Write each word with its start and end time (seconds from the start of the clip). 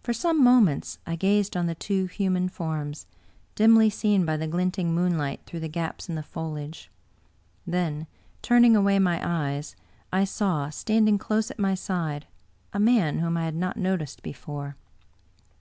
For 0.00 0.12
some 0.12 0.44
mo 0.44 0.60
ments 0.60 1.00
I 1.08 1.16
gazed 1.16 1.56
on 1.56 1.66
the 1.66 1.74
two 1.74 2.04
human 2.06 2.48
forms, 2.48 3.04
dimly 3.56 3.90
seen 3.90 4.24
by 4.24 4.36
the 4.36 4.46
glinting 4.46 4.94
moonlight 4.94 5.40
through 5.44 5.58
the 5.58 5.66
gaps 5.68 6.08
in 6.08 6.14
the 6.14 6.22
foliage. 6.22 6.88
Then 7.66 8.06
turning 8.42 8.76
away 8.76 9.00
my 9.00 9.20
eyes, 9.20 9.74
I 10.12 10.22
saw, 10.22 10.70
standing 10.70 11.18
close 11.18 11.50
at 11.50 11.58
my 11.58 11.74
side, 11.74 12.28
a 12.72 12.78
man 12.78 13.18
whom 13.18 13.36
I 13.36 13.44
had 13.44 13.56
not 13.56 13.76
noticed 13.76 14.22
before. 14.22 14.76